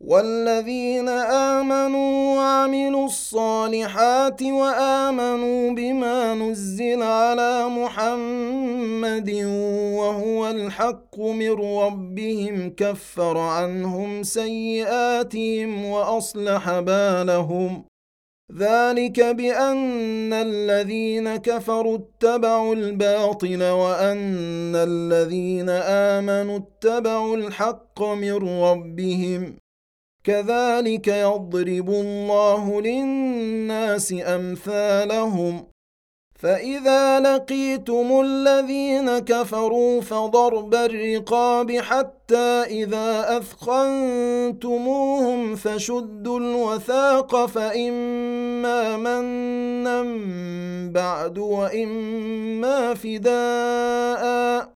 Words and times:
والذين 0.00 1.08
آمنوا 1.08 2.36
وعملوا 2.36 3.06
الصالحات 3.06 4.42
وآمنوا 4.42 5.70
بما 5.70 6.34
نزل 6.34 7.02
على 7.02 7.68
محمد 7.68 9.30
وهو 9.98 10.50
الحق 10.50 11.20
من 11.20 11.52
ربهم 11.52 12.70
كفر 12.76 13.38
عنهم 13.38 14.22
سيئاتهم 14.22 15.84
وأصلح 15.84 16.80
بالهم. 16.80 17.84
ذلك 18.58 19.20
بأن 19.20 20.32
الذين 20.32 21.36
كفروا 21.36 21.98
اتبعوا 21.98 22.74
الباطل 22.74 23.62
وأن 23.62 24.76
الذين 24.76 25.68
آمنوا 26.14 26.58
اتبعوا 26.58 27.36
الحق 27.36 28.02
من 28.02 28.62
ربهم. 28.62 29.65
كذلك 30.26 31.08
يضرب 31.08 31.90
الله 31.90 32.82
للناس 32.82 34.14
أمثالهم. 34.26 35.66
فإذا 36.38 37.20
لقيتم 37.20 38.20
الذين 38.24 39.18
كفروا 39.18 40.00
فضرب 40.00 40.74
الرقاب 40.74 41.72
حتى 41.72 42.62
إذا 42.82 43.38
أثخنتموهم 43.38 44.76
فشدوا 45.56 46.40
الوثاق 46.40 47.46
فإما 47.46 48.96
منا 48.96 50.02
بعد 50.92 51.38
وإما 51.38 52.94
فداء. 52.94 54.75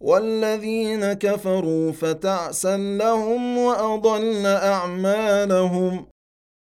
والذين 0.00 1.12
كفروا 1.12 1.92
فتعسا 1.92 2.76
لهم 2.76 3.58
وأضل 3.58 4.46
أعمالهم. 4.46 6.06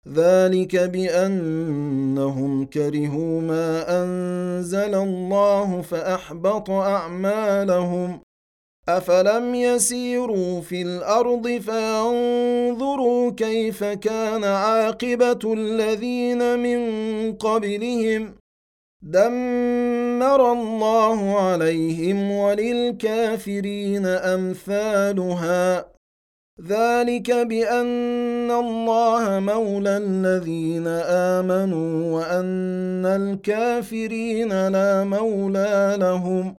ذلك 0.08 0.76
بأنهم 0.76 2.66
كرهوا 2.66 3.40
ما 3.40 4.02
أنزل 4.02 4.94
الله 4.94 5.82
فأحبط 5.82 6.70
أعمالهم. 6.70 8.20
أفلم 8.88 9.54
يسيروا 9.54 10.60
في 10.60 10.82
الأرض 10.82 11.48
فينظروا 11.48 13.30
كيف 13.30 13.84
كان 13.84 14.44
عاقبة 14.44 15.52
الذين 15.52 16.58
من 16.58 16.80
قبلهم. 17.32 18.34
دمر 19.02 20.52
الله 20.52 21.40
عليهم 21.40 22.30
وللكافرين 22.30 24.06
أمثالها. 24.06 25.86
ذلك 26.66 27.30
بأن 27.30 28.50
الله 28.50 29.40
مولى 29.40 29.96
الذين 29.96 30.86
آمنوا 31.36 32.20
وأن 32.20 33.06
الكافرين 33.06 34.68
لا 34.68 35.04
مولى 35.04 35.96
لهم. 36.00 36.59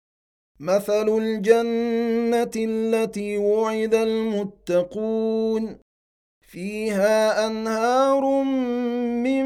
مثل 0.61 1.17
الجنة 1.17 2.51
التي 2.55 3.37
وعد 3.37 3.95
المتقون 3.95 5.77
فيها 6.41 7.47
أنهار 7.47 8.43
من 9.23 9.45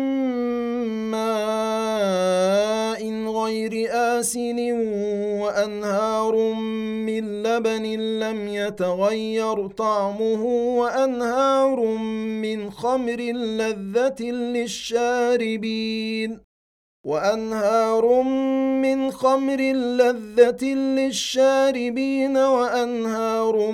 ماء 1.11 3.01
غير 3.31 3.87
آسن 3.91 4.71
وأنهار 5.41 6.53
من 7.07 7.43
لبن 7.43 7.85
لم 8.19 8.47
يتغير 8.47 9.67
طعمه 9.67 10.43
وأنهار 10.79 11.85
من 12.43 12.71
خمر 12.71 13.21
لذة 13.31 14.23
للشاربين 14.31 16.05
وأنهار 17.05 18.21
من 18.81 19.11
خمر 19.11 19.61
لذة 19.71 20.65
للشاربين 20.73 22.37
وأنهار 22.37 23.71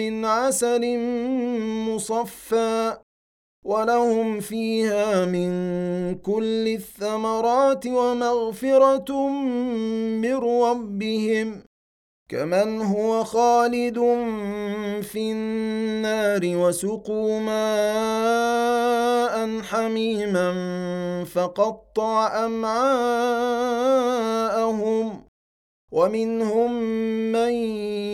من 0.00 0.24
عسل 0.24 0.98
مصفى 1.88 2.96
ولهم 3.64 4.40
فيها 4.40 5.24
من 5.24 5.50
كل 6.14 6.68
الثمرات 6.68 7.86
ومغفرة 7.86 9.28
من 10.22 10.34
ربهم 10.34 11.62
كمن 12.28 12.82
هو 12.82 13.24
خالد 13.24 13.98
في 15.02 15.32
النار 15.32 16.40
وسقوا 16.44 17.40
ماء 17.40 18.74
حميما 19.62 20.54
فقطع 21.24 22.44
امعاءهم 22.46 23.64
ومنهم 25.92 26.72
من 27.32 27.52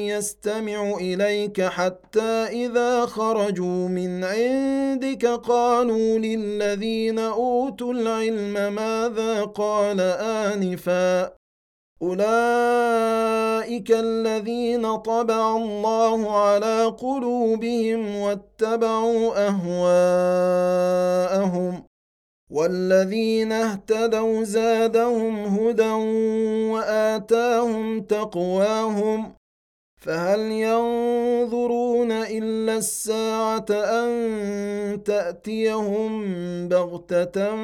يستمع 0.09 0.97
اليك 1.01 1.63
حتى 1.63 2.47
اذا 2.51 3.07
خرجوا 3.07 3.89
من 3.89 4.25
عندك 4.25 5.27
قالوا 5.27 6.19
للذين 6.19 7.19
اوتوا 7.19 7.93
العلم 7.93 8.75
ماذا 8.75 9.45
قال 9.45 10.01
انفا 10.01 11.33
اولئك 12.03 13.50
الذين 13.91 14.97
طبع 14.97 15.57
الله 15.57 16.41
على 16.41 16.85
قلوبهم 16.85 18.17
واتبعوا 18.17 19.49
اهواءهم 19.49 21.11
والذين 22.51 23.53
اهتدوا 23.53 24.45
زادهم 24.45 25.45
هدى 25.45 25.91
واتاهم 26.73 28.01
تقواهم 28.01 29.33
فهل 30.01 30.41
ينظرون 30.41 32.13
الا 32.13 32.77
الساعة 32.77 33.67
ان 33.71 35.03
تاتيهم 35.03 36.13
بغته 36.69 37.57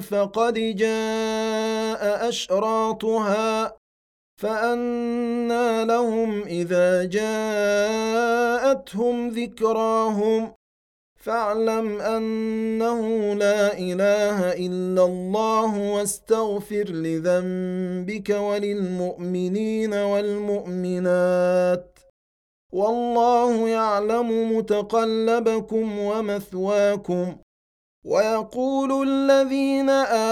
فقد 0.00 0.54
جاء 0.54 2.28
اشراطها 2.28 3.76
فانى 4.36 5.84
لهم 5.84 6.42
إذا 6.42 7.04
جاءتهم 7.04 8.28
ذكراهم 9.28 10.52
فاعلم 11.16 12.00
أنه 12.00 13.34
لا 13.34 13.78
إله 13.78 14.52
إلا 14.52 15.04
الله 15.04 15.92
واستغفر 15.92 16.84
لذنبك 16.84 18.30
وللمؤمنين 18.30 19.94
والمؤمنات 19.94 21.98
والله 22.72 23.68
يعلم 23.68 24.56
متقلبكم 24.56 25.98
ومثواكم 25.98 27.36
ويقول 28.04 29.08
الذين 29.08 29.90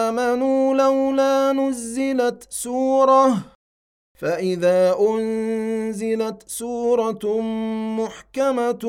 آمنوا 0.09 0.75
لولا 0.75 1.53
نزلت 1.53 2.47
سورة 2.51 3.54
فإذا 4.15 4.97
أنزلت 5.01 6.43
سورة 6.47 7.41
محكمة 7.99 8.85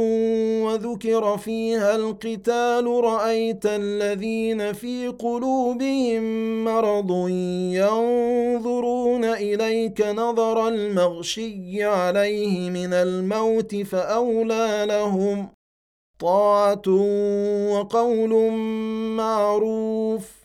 وذكر 0.65 1.37
فيها 1.37 1.95
القتال 1.95 2.87
رأيت 2.87 3.65
الذين 3.65 4.73
في 4.73 5.07
قلوبهم 5.07 6.23
مرض 6.65 7.29
ينظرون 7.73 9.25
إليك 9.25 10.01
نظر 10.01 10.67
المغشي 10.67 11.83
عليه 11.83 12.69
من 12.69 12.93
الموت 12.93 13.75
فأولى 13.75 14.85
لهم 14.87 15.49
طاعة 16.19 16.89
وقول 17.71 18.51
معروف. 19.17 20.44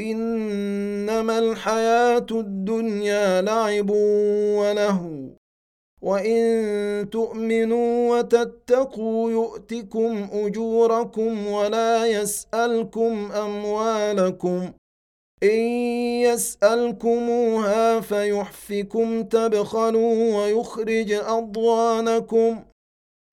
إنما 0.00 1.38
الحياة 1.38 2.26
الدنيا 2.30 3.42
لعب 3.42 3.90
ولهو 4.60 5.28
وإن 6.02 7.10
تؤمنوا 7.10 8.18
وتتقوا 8.18 9.30
يؤتكم 9.30 10.28
أجوركم 10.32 11.46
ولا 11.46 12.06
يسألكم 12.06 13.32
أموالكم 13.32 14.70
إن 15.42 15.60
يسألكموها 16.22 18.00
فيحفكم 18.00 19.22
تبخلوا 19.22 20.36
ويخرج 20.36 21.12
أضغانكم. 21.12 22.62